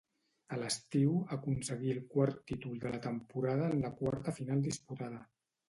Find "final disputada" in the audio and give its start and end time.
4.41-5.25